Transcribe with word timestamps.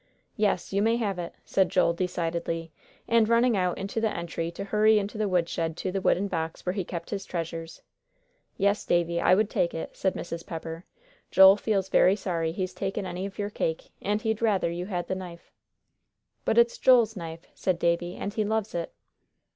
"Yes, 0.35 0.73
you 0.73 0.81
may 0.81 0.95
have 0.95 1.19
it," 1.19 1.35
said 1.45 1.69
Joel, 1.69 1.93
decidedly, 1.93 2.71
and 3.07 3.29
running 3.29 3.55
out 3.55 3.77
into 3.77 4.01
the 4.01 4.09
entry 4.09 4.49
to 4.49 4.63
hurry 4.63 4.97
into 4.97 5.15
the 5.15 5.29
woodshed 5.29 5.77
to 5.77 5.91
the 5.91 6.01
wooden 6.01 6.27
box 6.27 6.65
where 6.65 6.73
he 6.73 6.83
kept 6.83 7.11
his 7.11 7.23
treasures. 7.23 7.83
"Yes, 8.57 8.83
Davie, 8.83 9.21
I 9.21 9.35
would 9.35 9.47
take 9.47 9.75
it," 9.75 9.95
said 9.95 10.15
Mrs. 10.15 10.43
Pepper. 10.43 10.85
"Joel 11.29 11.55
feels 11.55 11.87
very 11.89 12.15
sorry 12.15 12.51
he's 12.51 12.73
taken 12.73 13.05
any 13.05 13.27
of 13.27 13.37
your 13.37 13.51
cake, 13.51 13.91
and 14.01 14.19
he'd 14.23 14.41
rather 14.41 14.71
you 14.71 14.87
had 14.87 15.07
the 15.07 15.13
knife." 15.13 15.51
"But 16.45 16.57
it's 16.57 16.79
Joel's 16.79 17.15
knife," 17.15 17.45
said 17.53 17.77
Davie, 17.77 18.15
"and 18.15 18.33
he 18.33 18.43
loves 18.43 18.73
it." 18.73 18.91